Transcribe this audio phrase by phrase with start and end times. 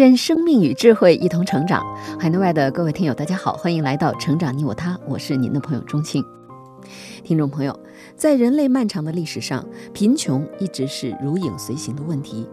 [0.00, 1.84] 愿生命与智慧一同成长。
[2.18, 6.24] 海内外的各位听友，大家好，欢迎来到《成长你我他》，我是您的朋友钟庆。
[7.22, 7.78] 听众朋友，
[8.16, 12.48] 在人类漫长的历史上，贫穷一直是如影随形的问题。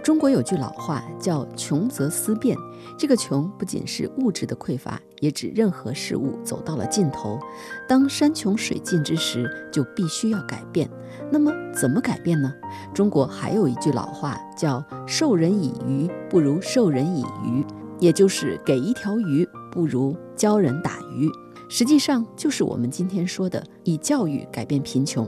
[0.00, 2.56] 中国有句老话叫“穷则思变”，
[2.96, 7.36] 这个穷不仅是物质的匮乏，也指任何事物走到了尽头。
[7.88, 10.88] 当山穷水尽之时，就必须要改变。
[11.32, 12.52] 那么怎么改变呢？
[12.92, 17.64] 中国还有一句老话叫“授人以鱼，不如授人以渔”，
[17.98, 21.30] 也就是给一条鱼，不如教人打鱼。
[21.70, 25.26] 实际上就是我们今天说的以教育改变贫穷。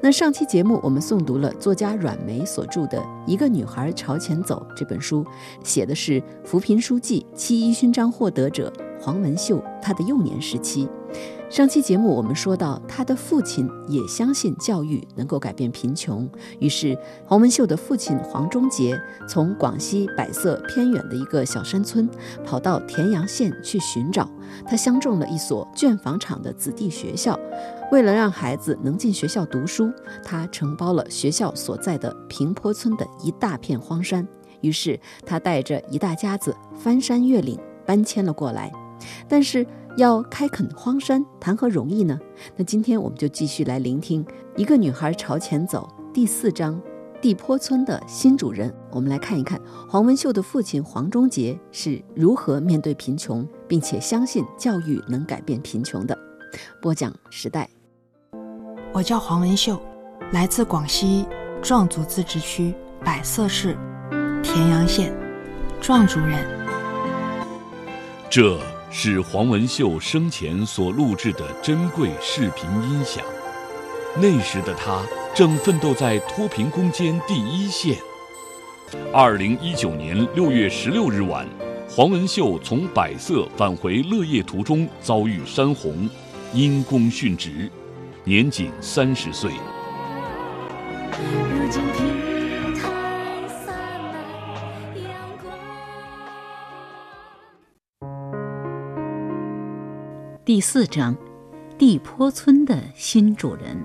[0.00, 5.24] 那上期节目我们诵读了作家阮梅所著的《一个女孩朝前走》这本书，
[5.62, 10.88] 写的是扶贫书记、七一勋章获得者黄文秀她的幼年时期。
[11.48, 22.08] 上期节目我们说到，他的父亲也相信教育能够改变贫穷，于是黄文秀的父亲黄忠杰从广西百色偏远的一个小山村
[22.44, 24.28] 跑到田阳县去寻找，
[24.66, 27.38] 他相中了一所卷房厂的子弟学校，
[27.92, 29.88] 为了让孩子能进学校读书，
[30.24, 34.26] 他承包了学校所在的平坡村的一大片荒山，
[34.62, 38.72] 于是他带着一大家子翻山越岭搬迁了过来，
[39.28, 39.64] 但是。
[39.96, 42.20] 要开垦荒山，谈何容易呢？
[42.54, 44.22] 那今天我们就继续来聆听
[44.54, 46.78] 《一个女孩朝前走》第四章——
[47.20, 48.72] 地坡村的新主人。
[48.90, 56.16] 我们来看一看黄文秀的父亲黄忠杰是如何面对贫穷，并且相信教育能改变贫穷的。
[56.82, 57.66] 播讲时代，
[58.92, 59.80] 我叫黄文秀，
[60.30, 61.26] 来自广西
[61.62, 63.74] 壮族自治区百色市
[64.42, 65.10] 田阳县，
[65.80, 66.46] 壮族人。
[68.28, 68.60] 这。
[68.98, 73.22] 是黄文秀生前所录制的珍贵视频音响。
[74.16, 77.98] 那时的他正奋斗在脱贫攻坚第一线。
[79.12, 81.46] 二零一九年六月十六日晚，
[81.86, 86.08] 黄文秀从百色返回乐业途中遭遇山洪，
[86.54, 87.70] 因公殉职，
[88.24, 89.50] 年仅三十岁。
[100.56, 101.14] 第四章，
[101.76, 103.76] 地坡村的新主人。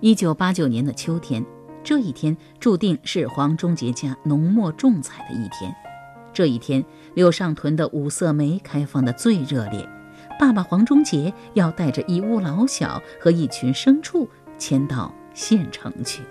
[0.00, 1.46] 一九八九年的秋天，
[1.84, 5.72] 这一天注定是黄忠杰家浓墨重彩的一天。
[6.32, 6.84] 这一天，
[7.14, 9.88] 柳上屯的五色梅开放的最热烈。
[10.36, 16.22] 爸爸黄忠杰要带着一屋老小和一群牲畜迁到县城去。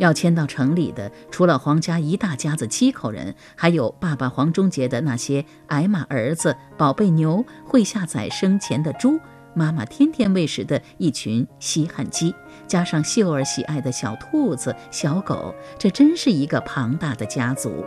[0.00, 9.20] 要迁到城里的，除了黄家一大家子七口人，还有爸爸黄忠杰的那些矮马儿子、宝贝牛、会下崽生前的猪，
[9.52, 12.34] 妈妈天天喂食的一群稀罕鸡，
[12.66, 17.84] 加上秀儿喜爱的小兔子、小狗，这真是一个庞大的家族。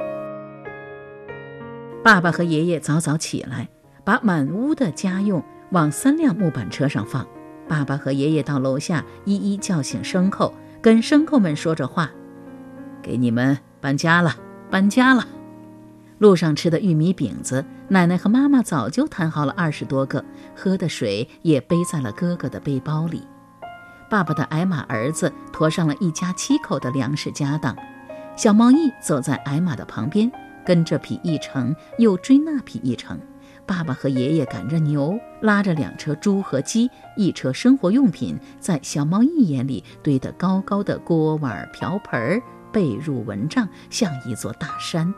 [2.04, 3.68] 爸爸和爷爷早早起来，
[4.04, 7.28] 把满屋的家用往三辆木板车上放。
[7.68, 10.54] 爸爸和爷爷到楼下一一叫醒牲口。
[10.84, 12.12] 跟牲口们说着话，
[13.02, 14.36] 给你们搬家了，
[14.70, 15.26] 搬家了。
[16.18, 23.26] 路上吃的玉米饼子，奶奶和妈妈早就摊好了二十多个，喝的水也背在了哥哥的背包里。
[24.10, 27.74] 爸爸的矮马儿子驮上了一家七口的粮食家当，
[28.36, 30.30] 小毛衣走在矮马的旁边，
[30.66, 33.18] 跟这匹一程，又追那匹一程。
[33.66, 42.42] 爸爸和爷爷赶着牛，拉着两车猪和鸡，一车生活用品，在小猫一眼里堆得高高的锅碗瓢盆、
[42.72, 45.14] 被褥蚊帐，像一座大山。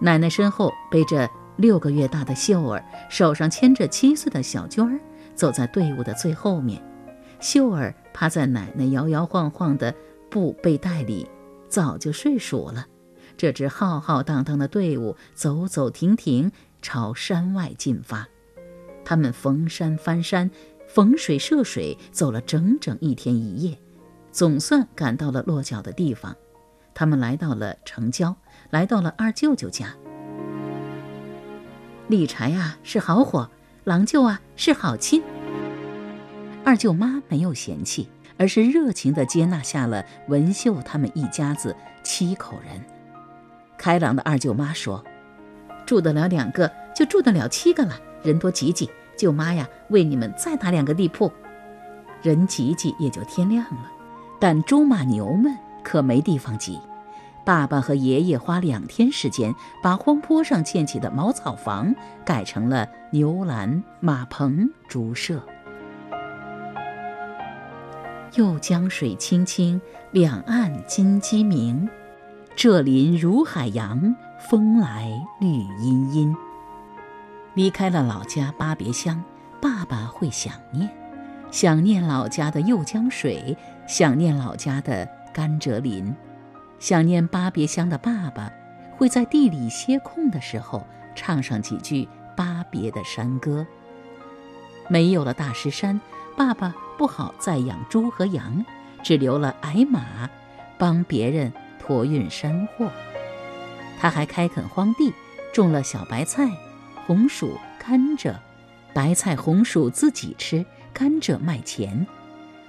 [0.00, 5.00] 奶奶身后背着六个月大的秀儿，手上牵着七岁的小娟儿，
[5.34, 6.82] 走在队伍的最后面。
[7.40, 9.94] 秀儿趴在奶奶摇摇晃晃的
[10.28, 11.26] 布被袋里，
[11.68, 12.86] 早就睡熟了。
[13.36, 16.52] 这支浩浩荡荡的队伍走走停停。
[16.82, 18.28] 朝山外进发，
[19.04, 20.50] 他们逢山翻山，
[20.88, 23.78] 逢水涉水，走了整整一天一夜，
[24.30, 26.36] 总算赶到了落脚的地方。
[26.94, 28.36] 他们来到了城郊，
[28.70, 29.94] 来到了二舅舅家。
[32.08, 33.48] 理财啊是好伙，
[33.84, 35.22] 郎舅啊是好亲。
[36.64, 42.84] 二舅妈没有嫌弃，而是热情地接纳下了文秀他们一家子七口人。
[43.78, 45.02] 开朗的二舅妈说
[45.90, 47.98] ：“住得了两个，就住得了七个了。
[48.22, 51.32] 人多挤挤，舅妈呀，为你们再打两个地铺。
[52.22, 53.90] 人挤挤也就天亮了，
[54.38, 55.52] 但猪马牛们
[55.82, 56.78] 可没地方挤。
[57.44, 59.52] 爸爸和爷爷花两天时间，
[59.82, 61.92] 把荒坡上建起的茅草房
[62.24, 65.42] 改成了牛栏、马棚、猪舍。
[68.36, 69.80] 又江水清清，
[70.12, 71.88] 两岸金鸡鸣。
[72.54, 75.08] 这林如海洋，风来
[75.38, 76.36] 绿茵茵。
[77.54, 79.22] 离开了老家巴别乡，
[79.60, 80.88] 爸爸会想念，
[81.50, 83.56] 想念老家的右江水，
[83.86, 86.14] 想念老家的甘蔗林，
[86.78, 88.50] 想念巴别乡的爸爸
[88.96, 93.66] 会在地里歇空的时候唱上几句巴别的山歌。
[94.88, 96.00] 没有了大石山，
[96.36, 96.74] 爸爸。
[96.98, 98.62] 不好再养猪和羊，
[99.02, 100.28] 只留了矮马，
[100.76, 102.90] 帮别人驮运山货。
[104.00, 105.12] 他还开垦荒地，
[105.52, 106.50] 种了小白菜、
[107.06, 108.34] 红薯、甘蔗。
[108.94, 110.64] 白菜、红薯自己吃，
[110.94, 112.06] 甘蔗卖钱。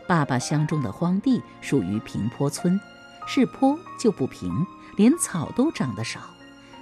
[0.05, 2.77] 爸爸相中的荒地属于平坡村，
[3.25, 4.51] 是坡就不平，
[4.97, 6.19] 连草都长得少。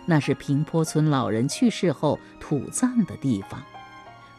[0.08, 3.62] 那是平坡村老人去世后土葬的地方。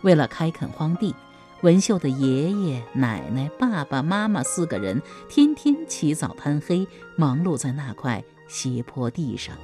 [0.01, 1.15] 为了开垦荒地。
[1.63, 9.55] 文秀的爷爷、奶奶、爸爸妈妈四个人天天起早贪黑，忙碌在那块斜坡地上。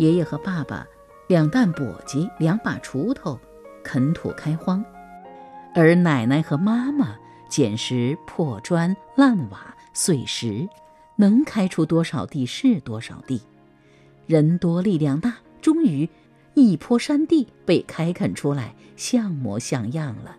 [0.00, 0.86] 爷爷和爸爸
[1.28, 3.38] 两担簸箕、两把锄头，
[3.84, 4.82] 垦土开荒；
[5.74, 7.18] 而奶奶和妈妈
[7.50, 10.66] 捡拾破砖、烂瓦、碎石，
[11.16, 13.42] 能开出多少地是多少地。
[14.26, 16.08] 人多力量大，终于
[16.54, 20.34] 一坡山地被开垦出来，像模像样了。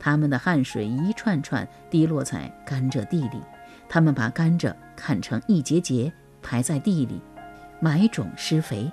[0.00, 3.40] 他们的汗水一串串滴落在甘蔗地里，
[3.88, 6.12] 他们把甘蔗砍成一节节
[6.42, 7.20] 排在地里，
[7.82, 8.90] 埋种施肥。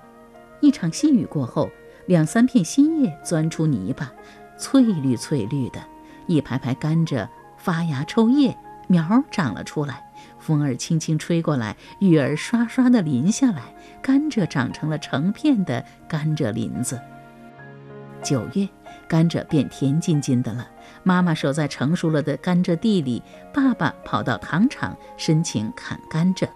[0.59, 1.69] 一场细雨过后，
[2.07, 4.11] 两三片新叶钻出泥巴，
[4.57, 5.79] 翠绿翠绿的，
[6.25, 8.57] 一排排甘蔗发芽抽叶，
[8.87, 10.03] 苗长了出来。
[10.39, 13.61] 风儿轻轻吹过来，雨儿刷刷地淋下来，
[14.01, 16.99] 甘蔗长成了成片的甘蔗林子。
[18.21, 18.67] 九月，
[19.07, 20.67] 甘蔗变甜津津的了。
[21.03, 26.49] 妈妈守在成熟了的甘蔗地里，爸爸跑到糖厂申请砍甘蔗，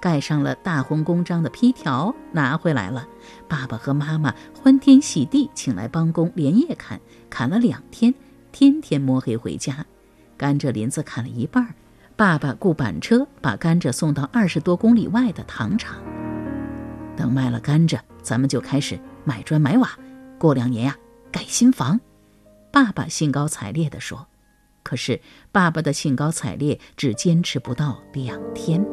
[0.00, 3.08] 盖上了大红公章的批条拿回来了。
[3.48, 8.14] 爸爸和妈妈欢天喜地，请来帮工连夜砍，砍了两天，
[8.52, 9.84] 天天摸黑回家。
[10.36, 11.74] 甘蔗林子砍了一半，
[12.14, 15.96] 爸爸雇板车把甘蔗送到二十多公里外的糖厂。
[17.16, 19.98] 等卖了甘蔗，咱们就开始买砖买瓦，
[20.38, 20.96] 过两年呀，
[21.32, 21.98] 盖新房。
[22.70, 24.26] 爸爸兴高采烈地说
[24.84, 25.18] ：“可是，
[25.50, 28.84] 爸爸的兴高采烈只坚持不到两天。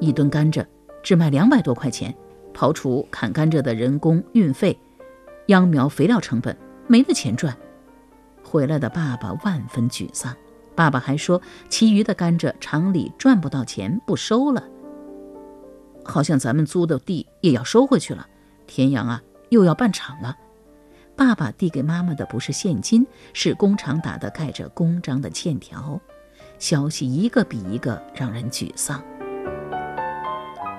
[0.00, 0.64] 一吨甘蔗
[1.02, 2.14] 只卖两百多块钱，
[2.54, 4.78] 刨除砍甘蔗的人工、运费、
[5.46, 6.56] 秧苗、肥料成本，
[6.86, 7.56] 没了钱赚。
[8.42, 10.34] 回来的爸爸万分沮丧。
[10.74, 14.62] 爸爸还说，其余的甘蔗厂里赚不到钱，不收了。
[16.04, 18.26] 好像咱们租的地也要收回去了。
[18.66, 20.36] 田阳啊，又要办厂了。”
[21.16, 26.00] 爸爸递给妈妈的不是现金，是工厂打的盖着公章的欠条。
[26.60, 29.02] 消息一个比一个让人沮丧。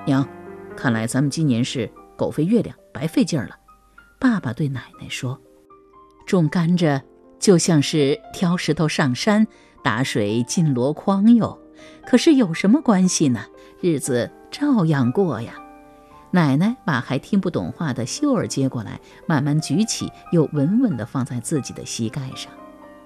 [0.10, 0.28] 娘，
[0.76, 3.56] 看来咱们今年是狗飞月亮，白费劲儿了。
[4.20, 5.40] 爸爸对奶奶说
[6.26, 7.00] ：“种甘蔗
[7.38, 9.46] 就像是挑石头上山，
[9.84, 11.60] 打水进箩筐哟。
[12.08, 13.46] 可是有什么关系呢？
[13.82, 15.54] 日子照样过呀。”
[16.34, 22.52] 奶奶把还听不懂话的秀儿接过来，慢慢举起，又稳稳地放在自己的膝盖上。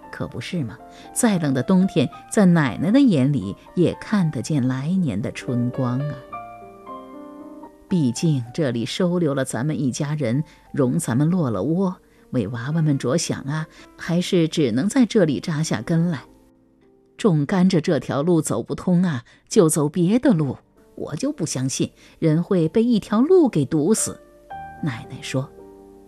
[0.09, 0.77] 可不是吗？
[1.13, 6.15] 再冷的冬天，在奶奶的眼里也看得见来年的春光啊！
[7.93, 11.95] 毕竟这里收留了咱们一家人，容咱们落了窝，
[12.31, 16.23] 为娃娃们着想啊，还是只能在这里扎下根来。
[17.17, 20.57] 种甘蔗这条路走不通啊，就走别的路。
[20.95, 24.19] 我就不相信人会被一条路给堵死。
[24.81, 25.47] 奶奶说：“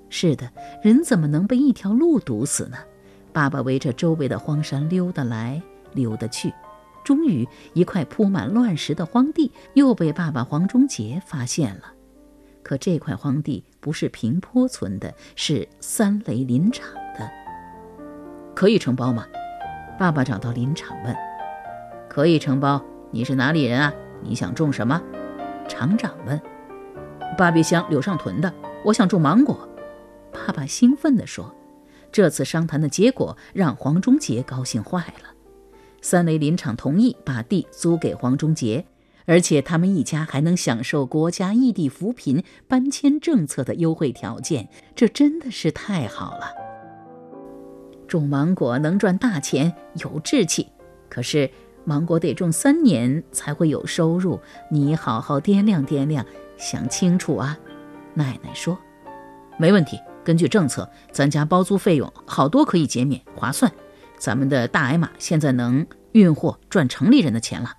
[0.09, 0.51] 是的，
[0.81, 2.77] 人怎么能被一条路堵死呢？”
[3.31, 5.61] 爸爸围着周围的荒山溜达来
[5.93, 6.51] 溜达去，
[7.05, 11.93] 终于一块铺满乱石的荒地又被爸爸黄忠杰发现了。
[12.63, 17.31] 可这块荒地不是平坡村的，是三雷林场的。
[18.55, 19.25] 可以承包吗？
[19.99, 21.15] 爸爸找到林场问
[22.09, 22.83] ：“可以承包。
[23.11, 23.93] 你是哪里人啊？”
[24.23, 24.99] 你想种什么？
[25.69, 26.41] 厂长问。
[27.37, 28.51] 巴别乡柳上屯的，
[28.83, 29.69] 我想种芒果。
[30.33, 31.53] 爸爸兴奋地说。
[32.11, 35.34] 这次商谈的结果让黄忠杰高兴坏了。
[36.07, 38.85] 三雷林场同意把地租给黄忠杰，
[39.25, 46.51] 而且他们一家还能享受国家异地扶贫搬迁政策的优惠条件，这真的是太好了。
[48.07, 50.67] 种芒果能赚大钱，有志气，
[51.09, 51.49] 可是
[51.85, 56.23] 芒果得种三年才会有收入，你好好掂量掂量，
[56.55, 57.57] 想清楚啊！
[58.13, 58.77] 奶奶说
[59.57, 63.71] ：“没问题，根据政策，咱家包租费用好多可以减免，划算。
[64.17, 67.71] 咱们的大矮马现在能运货赚城里人的钱了。”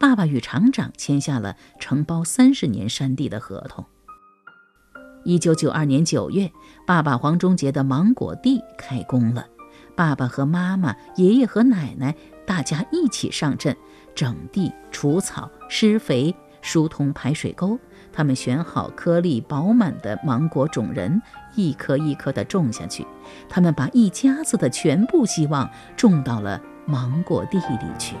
[0.00, 3.84] 爸爸与厂长签下了承包三十年山地的合同。
[5.24, 6.52] 一九九二年九月，
[6.86, 9.46] 爸爸黄忠杰的芒果地开工了。
[9.96, 12.14] 爸爸和妈妈、爷爷和奶奶，
[12.46, 13.76] 大家一起上阵，
[14.14, 16.32] 整地、除草、施肥、
[16.68, 17.78] 疏通排水沟。
[18.12, 21.22] 他们选好颗粒饱满的芒果种仁，
[21.54, 23.06] 一颗一颗地种下去。
[23.48, 28.16] 他们把一家子的全部希望种到了芒果地里去。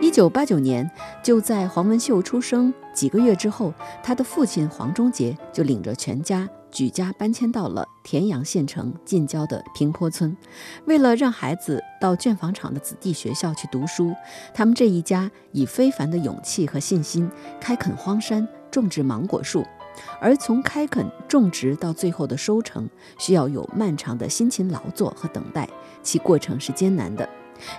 [0.00, 0.88] 一九八九年，
[1.22, 3.74] 就在黄文秀出生几个月之后，
[4.04, 10.36] 他的父亲黄忠杰就领着全家举家搬迁到了田阳县城近郊的平坡村。
[10.86, 14.12] 为了让孩子到卷房厂的子弟学校去读书，
[14.52, 19.64] 他们这一家以非凡的勇气和信心开垦荒山，种植芒果树。
[20.18, 22.88] 而从开垦、种植到最后的收成，
[23.18, 25.68] 需要有漫长的辛勤劳作和等待，
[26.02, 27.28] 其过程是艰难的。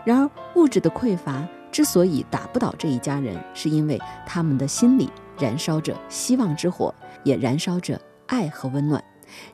[0.05, 1.45] 然而，物质的匮乏。
[1.71, 5.09] 之所以打不倒这一家人，是因为他们的心里
[5.39, 7.99] 燃烧着希望之火，也燃烧着
[8.33, 9.03] 爱和温暖。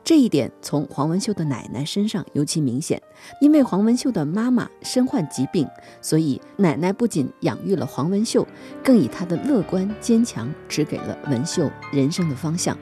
[0.02, 3.00] 这一点从黄文秀的奶奶身上尤其明显。
[3.42, 5.68] 因为黄文秀的妈妈身患疾病，
[6.00, 8.46] 所以奶奶不仅养育了黄文秀，
[8.82, 12.76] 更以她的乐观坚强指给了文秀人生的方向。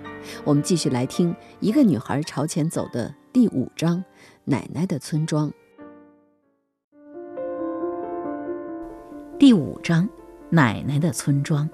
[0.44, 4.02] 我们继续来听《一个女孩朝前走》的第五章：
[4.44, 5.52] 奶奶的村庄。
[9.38, 10.08] 第五章，
[10.50, 11.68] 奶奶的村庄。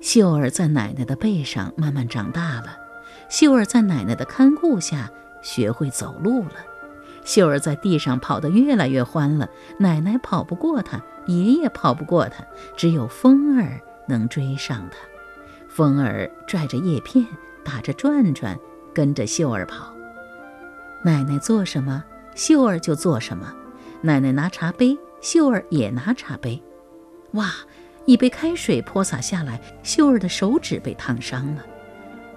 [0.00, 2.78] 秀儿在奶奶的背上慢慢长大了，
[3.28, 5.10] 秀儿在奶奶的看顾下
[5.42, 6.54] 学会走路了。
[7.24, 9.48] 秀儿在地上跑得越来越欢了，
[9.78, 12.44] 奶奶跑不过她，爷爷跑不过她，
[12.76, 14.96] 只有风儿能追上她。
[15.68, 17.26] 风儿拽着叶片，
[17.64, 18.58] 打着转转，
[18.94, 19.92] 跟着秀儿跑。
[21.02, 23.52] 奶奶做什么，秀儿就做什么。
[24.02, 24.96] 奶奶拿茶杯。
[25.22, 26.62] 秀儿也拿茶杯，
[27.32, 27.46] 哇！
[28.06, 31.64] 一杯开水泼洒下来，秀儿的手指被烫伤了。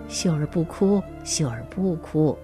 [0.07, 2.37] 秀儿不哭，秀儿不哭。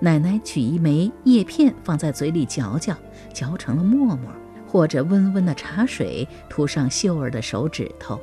[0.00, 2.96] 奶奶取一枚叶片放在嘴里嚼嚼，
[3.32, 4.30] 嚼成了沫沫，
[4.66, 8.18] 或者温温的茶水涂上秀儿的手指头，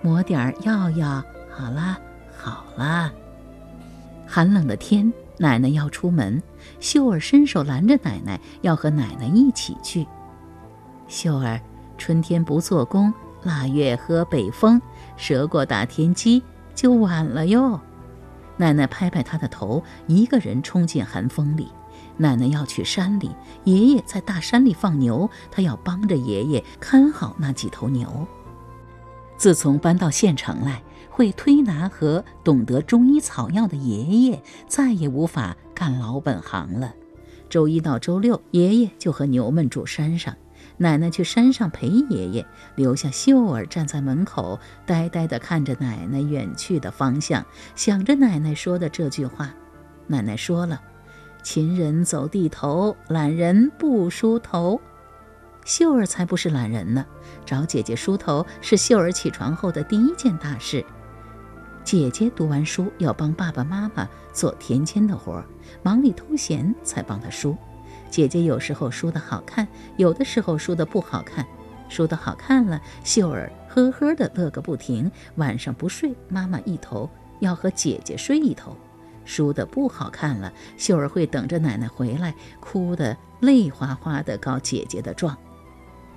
[0.00, 1.98] 抹点药药，好啦，
[2.36, 3.12] 好啦。
[4.26, 6.42] 寒冷的天，奶奶要出门，
[6.80, 10.06] 秀儿伸手拦着奶奶，要和奶奶一起去。
[11.08, 11.60] 秀儿，
[12.02, 14.82] 春天不做工，腊月喝北风，
[15.16, 16.42] 蛇过打田机
[16.74, 17.80] 就晚了哟。
[18.56, 21.68] 奶奶拍拍他的头，一个人冲进寒风里。
[22.16, 23.30] 奶奶要去山里，
[23.62, 28.26] 爷爷在大山里放牛，他要帮着爷爷看好那几头牛。
[29.36, 36.92] 自从搬到县城来，会推拿和懂得中医草药的爷爷再也无法干老本行了。
[37.48, 40.34] 周一到周六，爷爷就和牛们住山上。
[40.82, 47.46] 奶奶去山上陪爷爷，留下秀儿站在门口，呆呆地看着奶奶远去的方向，
[47.76, 49.54] 想着奶奶说的这句话。
[50.08, 50.82] 奶奶说了
[51.40, 54.80] ：“勤人走地头，懒人不梳头。”
[55.64, 57.06] 秀儿才不是懒人呢，
[57.46, 60.84] 找姐姐梳头是秀儿起床后的第一件大事。
[61.84, 65.40] 姐姐读完书要帮爸爸妈妈做田间的活，
[65.84, 67.56] 忙里偷闲才帮她梳。
[68.12, 69.66] 姐姐有时候梳得好看，
[69.96, 71.44] 有的时候梳得不好看。
[71.88, 77.08] 梳得好看了，秀儿呵呵的乐个不停，晚上不睡，妈妈一头
[77.40, 78.76] 要和姐姐睡一头。
[79.24, 85.34] 梳得不好看了，秀儿会等着奶奶回来，哭得泪哗哗的告姐姐的状。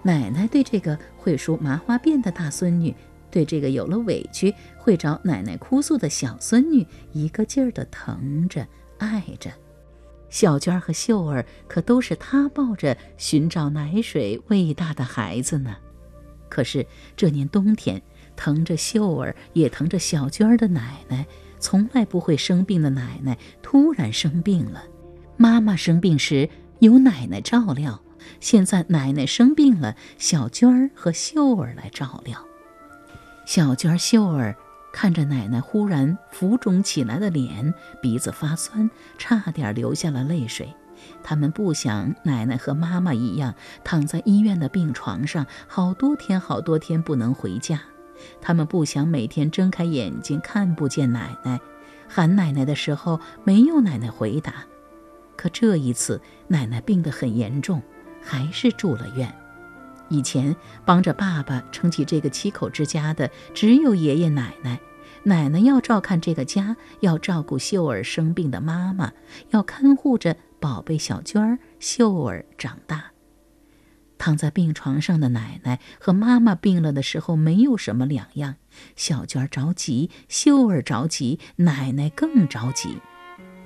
[0.02, 2.94] 奶奶对这个会梳麻花辫的大孙女，
[3.32, 9.50] 对这个有了委屈会找奶奶哭诉的小孙女，一个劲儿的疼着爱着。
[10.30, 15.78] 小娟和秀儿可都是她抱着寻找奶水喂大的孩子呢。
[16.50, 18.02] 可是这年冬天，
[18.36, 21.26] 疼着秀儿也疼着小娟的奶奶，
[21.60, 24.84] 从来不会生病的奶奶突然生病了。
[25.38, 28.02] 妈妈生病时有奶奶照料，
[28.40, 32.46] 现在奶奶生病了，小娟儿和秀儿来照料。
[33.46, 34.56] 小娟、秀儿。
[34.96, 40.74] 看着奶奶忽然浮肿起来的脸，鼻子发酸，差点流下了泪水。
[41.22, 47.82] 他们不想奶奶和妈妈一样躺在医院的病床上，好多天好多天不能回家。
[48.40, 51.60] 他们不想每天睁开眼睛看不见奶奶，
[52.08, 54.64] 喊奶奶的时候没有奶奶回答。
[55.36, 57.84] 可这一次，奶奶病得很严重，
[58.24, 59.30] 还是住了院。
[60.10, 64.80] 以前帮着爸爸撑起这个七口之家的只有爷爷奶奶。
[65.24, 69.12] 奶奶要照看这个家，要照顾秀儿生病的妈妈，
[69.50, 73.12] 要看护着宝贝小娟儿秀儿长大。
[74.18, 78.56] 躺在病床上的奶奶和妈妈病了的时候没有什么两样。
[78.96, 83.00] 小娟儿着急，秀儿着急，奶奶更着急。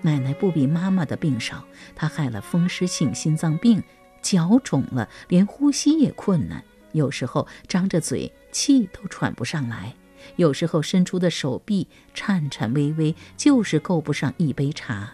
[0.02, 3.84] 奶奶不比妈妈的病少，她害了风湿性心脏病，
[4.22, 9.96] 脚肿了，连呼吸也困难，有时候张着嘴，气都喘不上来。
[10.36, 15.14] 有时候伸出的手臂颤颤巍巍，就是够不上一杯茶。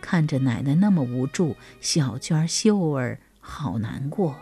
[0.00, 4.36] 看着奶奶那么无助，小娟秀儿好难过。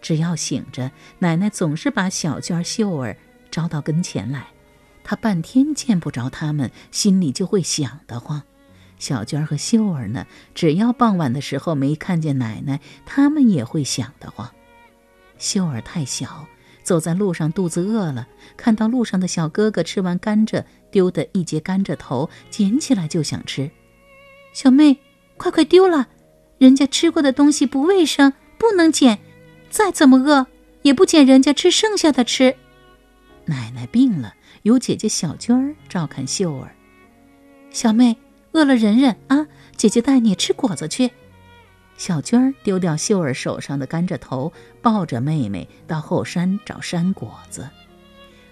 [0.00, 3.16] 只要醒着，奶奶总是把小娟秀儿
[3.50, 4.48] 招到跟前来。
[5.04, 8.42] 她半天见不着他们，心里就会想得慌。
[9.02, 14.48] 小娟儿和秀儿呢，只要傍晚的时候没看见奶奶，他们也会想得慌。
[15.38, 16.46] 秀儿太小。
[16.84, 23.70] 走在路上，肚子饿了，看到路上的小哥哥吃完甘蔗，丢的一截甘蔗头，捡起来就想吃。
[24.52, 24.98] 小妹，
[25.36, 26.08] 快快丢了，
[26.58, 29.18] 人家吃过的东西不卫生，不能捡。
[29.68, 30.46] 再怎么饿，
[30.82, 32.54] 也不捡人家吃剩下的吃。
[33.46, 36.72] 奶奶病了，由姐姐小娟儿照看秀儿。
[37.70, 38.16] 小妹，
[38.52, 41.10] 饿了忍忍啊，姐姐带你吃果子去。
[41.96, 47.68] 小娟儿丢掉秀儿手上的甘蔗头，抱着妹妹到后山找山果子。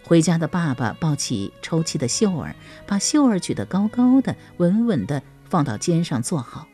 [0.04, 2.54] 回家的爸爸抱起抽泣的秀儿，
[2.86, 6.66] 把秀儿举得高高的、稳稳的放到肩上坐好。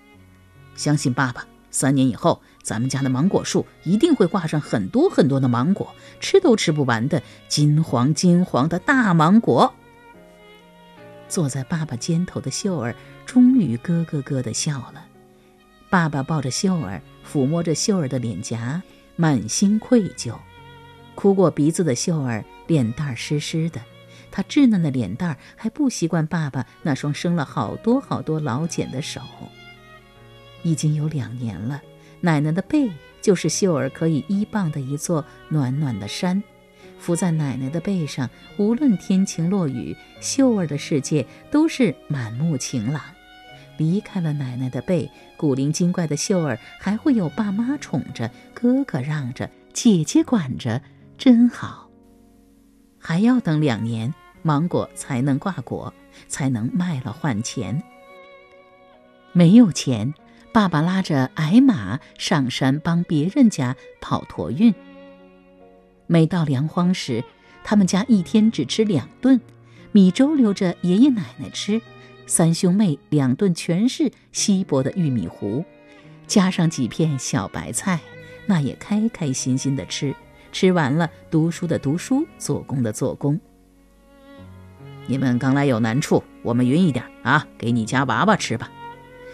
[0.75, 9.75] 相信爸爸，三年以后，咱们家的芒果树一定会挂上很多很多的芒果，吃都吃不完的金黄金黄的大芒果。
[11.29, 15.07] 坐在爸爸肩头的秀儿终于咯咯咯地笑了。
[15.89, 18.83] 爸爸抱着秀儿，抚摸着秀儿的脸颊，
[19.17, 20.35] 满心愧疚。
[21.15, 23.81] 哭过鼻子的秀儿脸蛋湿湿的，
[24.31, 29.21] 她稚嫩的脸蛋还不习惯爸爸那双生了好多好多老茧的手。
[30.63, 31.81] 已经有两年了，
[32.21, 32.91] 奶奶的背
[33.23, 36.43] 就是秀儿可以依傍的一座暖暖的山。
[36.99, 43.03] 伏在奶奶的背上，无论天晴落雨，秀儿的世界都是满目晴朗。
[43.77, 50.81] 离开了奶奶的背，古灵精怪的秀儿还会有爸妈宠着，哥哥让着，姐姐管着，
[51.19, 51.91] 真好。
[52.99, 55.93] 还要等两年，芒果才能挂果，
[56.27, 57.83] 才能卖了换钱。
[59.33, 60.15] 没有钱，
[60.55, 64.75] 爸爸拉着矮马上山帮别人家跑驮运。
[66.07, 67.25] 每到粮荒时，
[67.65, 69.41] 他们家一天只吃两顿，
[69.93, 71.81] 米粥留着爷爷奶奶吃。
[72.27, 75.65] 三兄妹两顿全是稀薄的玉米糊，
[76.27, 78.01] 加上几片小白菜，
[78.47, 80.15] 那也开开心心的吃。
[80.51, 83.39] 吃完了，读书的读书，做工的做工。
[85.07, 88.71] 你们刚来有难处，我们匀一点啊，给你家娃娃吃吧。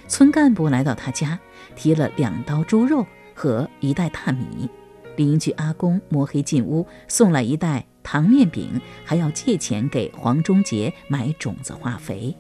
[0.09, 1.39] 村干部来到他家，
[1.75, 4.69] 提了两刀猪肉和一袋大米。
[5.17, 12.35] 邻居阿公摸黑进屋，送来一袋糖面饼，还要借钱给黄忠杰买种子化肥。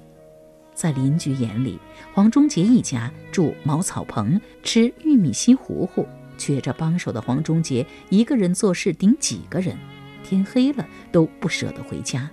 [0.74, 1.78] 在邻居眼里，
[2.14, 6.06] 黄忠杰一家住茅草棚，吃玉米稀糊糊。
[6.38, 9.76] 缺着帮手的黄忠杰一个人做事顶几个人，
[10.24, 12.28] 天黑了都不舍得回家。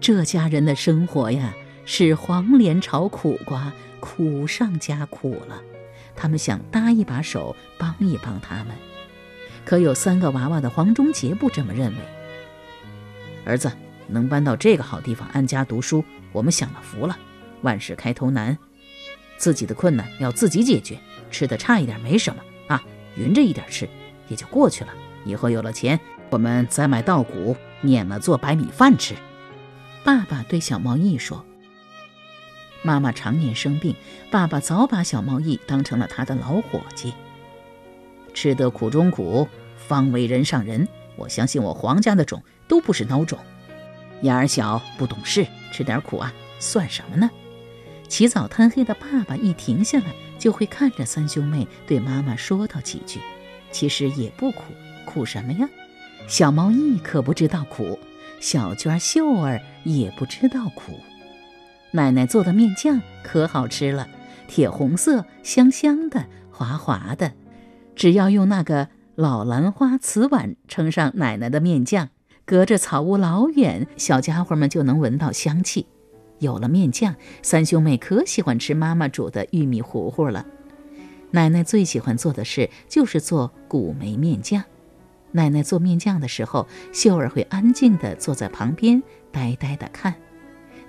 [0.00, 1.54] 这家人的生活呀，
[1.86, 5.62] 是黄连炒苦瓜，苦上加苦了。
[6.16, 8.74] 他们想搭一把手，帮一帮他们。
[9.64, 11.96] 可有三个娃娃的黄忠杰不这么认为。
[13.44, 13.70] 儿子
[14.06, 17.18] 能搬到这个好地方安家读书，我们享了福了。
[17.62, 18.56] 万事开头难，
[19.36, 20.98] 自己的困难要自己解决。
[21.30, 22.82] 吃的差一点没什么啊，
[23.16, 23.88] 匀着一点吃
[24.28, 24.90] 也就过去了。
[25.24, 25.98] 以后有了钱，
[26.30, 29.14] 我们再买稻谷碾了做白米饭吃。
[30.04, 31.44] 爸爸对小毛衣说
[32.84, 33.96] ：“妈妈常年生病，
[34.30, 37.14] 爸爸早把小毛衣当成了他的老伙计。
[38.34, 40.86] 吃得苦中苦，方为人上人。
[41.16, 43.38] 我相信我黄家的种都不是孬种。
[44.22, 47.30] 眼儿小不懂事，吃点苦啊，算什么呢？”
[48.08, 50.06] 起早贪黑的爸爸一停下来，
[50.38, 53.20] 就会看着三兄妹，对妈妈说道几句。
[53.72, 54.62] 其实也不苦，
[55.04, 55.68] 苦什么呀？
[56.26, 57.98] 小毛衣可不知道苦，
[58.40, 61.00] 小娟秀儿也不知道苦。
[61.92, 64.08] 奶奶做的面酱可好吃了，
[64.46, 67.32] 铁红色，香香的，滑滑的。
[67.94, 72.08] 只要用那个老兰花瓷碗盛上奶奶的面酱，
[72.44, 75.86] 隔着草屋老远，小家伙们就能闻到香气。
[76.40, 80.44] 有了面酱，三兄妹可喜欢吃妈妈煮的玉米糊糊了。
[81.30, 84.62] 奶奶最喜欢做的事就是做谷梅面酱。
[85.32, 89.02] 奶奶做面酱的时候，秀儿会安静地坐在旁边，
[89.32, 90.14] 呆呆地看。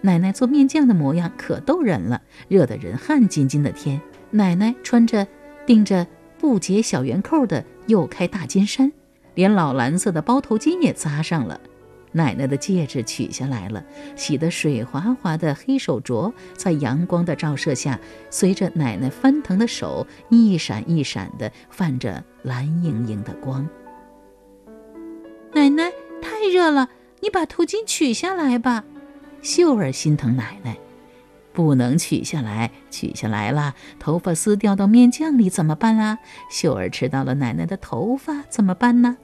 [0.01, 4.01] 奶奶做面酱的模样可逗人了，热得人汗津津的天。
[4.31, 5.25] 奶奶穿着
[5.65, 6.05] 钉着
[6.45, 8.91] 布结小圆扣的又开大金衫，
[9.33, 11.59] 连老蓝色的包头巾也扎上了。
[12.11, 13.83] 奶奶的戒指取下来了，
[14.15, 23.67] 洗得水滑滑的黑手镯在阳光的照射下，随着奶奶翻腾的手一闪一闪的泛着蓝莹莹的光。
[25.51, 26.89] 奶奶太热了，
[27.21, 28.83] 你把头巾取下来吧。
[29.41, 30.77] 秀儿心疼奶奶，
[31.55, 36.19] 不能取下来，取下来了，头发丝掉到面酱里怎么办啊？
[36.51, 39.17] 秀儿吃到了奶奶的头发怎么办呢？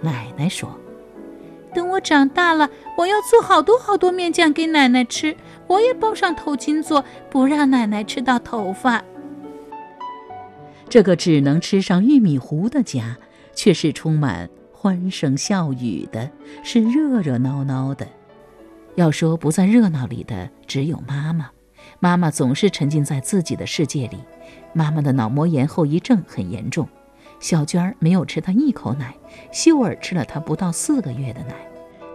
[0.00, 0.78] 奶奶说。
[1.72, 5.36] 等我长大了，我要做好多好多面酱给奶奶吃。
[5.66, 9.04] 我也包上头巾做，不让奶奶吃到头发。
[10.88, 13.18] 这个只能吃上玉米糊的家，
[13.54, 16.30] 却是充满欢声笑语的，
[16.64, 18.08] 是热热闹闹的。
[18.96, 21.50] 要说不在热闹里的，只有妈妈。
[22.00, 24.18] 妈妈总是沉浸在自己的世界里。
[24.72, 26.88] 妈妈的脑膜炎后遗症很严重。
[27.38, 29.14] 小娟儿没有吃她一口奶，
[29.52, 31.54] 秀儿吃了她不到四个月的奶，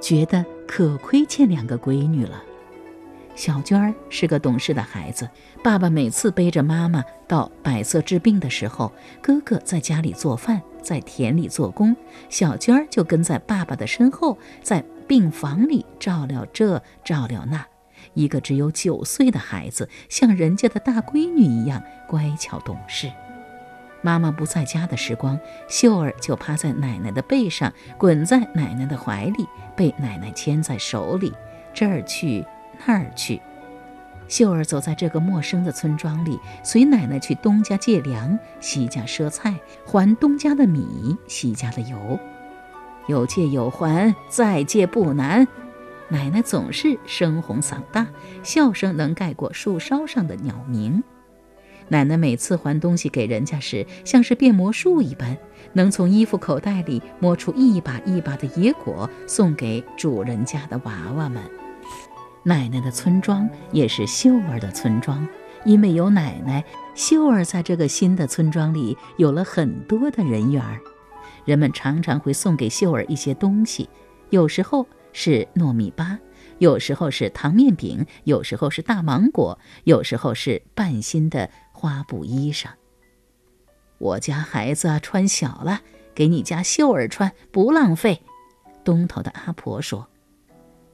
[0.02, 2.41] 觉得可亏欠两个闺女了。
[3.36, 5.30] 小娟儿是个懂事的孩子，
[5.63, 8.91] 爸爸每次背着妈妈到百色治病的时候，
[9.22, 11.96] 哥哥在家里做饭，在田里做工，
[12.28, 17.67] 小娟儿就跟在爸爸的身后，在病房里照料这照料那。
[18.13, 23.12] 一个只有九岁的孩子，像人家的大闺女一样乖巧懂事。
[24.02, 29.45] 妈妈不在家的时光，秀儿就趴在奶奶的背上，滚在奶奶的怀里，
[29.76, 31.34] 被奶奶牵在手里，
[31.74, 32.45] 这儿去
[32.86, 33.41] 那儿去。
[34.30, 42.17] 秀儿走在这个陌生的村庄里，随奶奶去东家借粮，西家赊菜，还东家的米，西家的油。
[43.07, 45.47] 有借有还，再借不难。
[46.09, 48.07] 奶奶总是声洪嗓大，
[48.43, 51.03] 笑声能盖过树梢上的鸟鸣。
[51.87, 55.37] 奶奶每次还东西给人家时，像是变魔术一般，
[55.73, 61.41] 能从衣服口袋里摸出一把一把的野果，送给主人家的娃娃们。
[62.43, 65.27] 奶奶的村庄也是秀儿的村庄，
[65.63, 66.63] 因为有奶奶，
[66.95, 70.79] 秀儿在这个新的村庄里有了很多的人缘儿。
[71.45, 73.89] 人们常常会送给秀儿一些东西，
[74.30, 76.17] 有时候是糯米粑。
[76.58, 82.67] 有时候是糖面饼，有时候是大芒果，有时候是半新的花布衣裳。
[83.97, 85.82] 我家孩子穿小了，
[86.13, 88.21] 给你家秀儿穿，不浪费。
[88.84, 90.08] 东头的阿婆说：“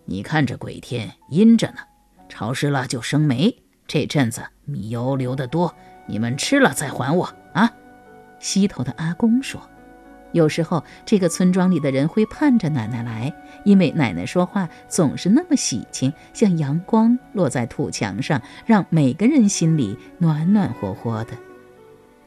[0.06, 1.80] 你看这鬼天阴着呢，
[2.30, 3.54] 潮湿了就生霉。
[3.88, 7.70] 这阵子米油流得多，你们吃了再还我啊。”
[8.40, 9.62] 西头的阿公说。
[10.32, 21.32] 有时候，这个村庄里的人会盼着奶奶来，因为奶奶说话总是那么喜庆，像阳光落在土墙上，让每个人心里暖暖和和的。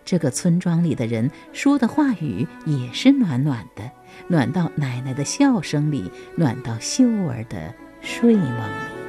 [0.04, 3.90] 这个村庄里的人说的话语也是暖暖的，
[4.28, 8.99] 暖到奶奶的笑声里，暖到秀儿的睡梦里。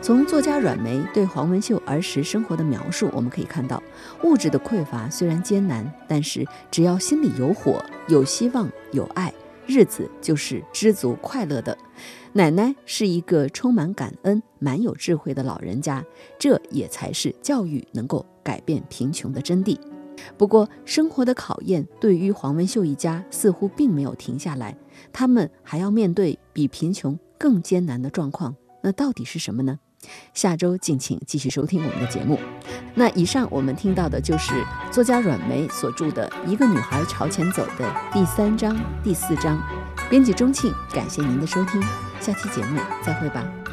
[0.00, 3.82] 从作家阮梅对黄文秀儿时生活的描述，我们可以看到，
[4.22, 9.32] 物质的匮乏虽然艰难，但是只要心里有火、有希望、有爱，
[9.66, 11.76] 日子就是知足快乐的。
[12.32, 16.02] 奶奶是一个充满感恩、蛮有智慧的老人家，
[16.38, 19.78] 这也才是教育能够改变贫穷的真谛。
[20.38, 24.74] 不过，生活的考验对于黄文秀一家似乎并没有停下来，
[25.12, 28.56] 他们还要面对比贫穷更艰难的状况。
[28.80, 29.78] 那到底是什么呢？
[30.34, 32.38] 下周敬请继续收听我们的节目。
[32.94, 34.52] 那以上我们听到的就是
[34.90, 39.60] 作家阮梅所著的《一个女孩朝前走》的第三章、第四章。
[40.08, 41.82] 编辑钟庆，感谢您的收听，
[42.20, 43.67] 下期节目再会吧。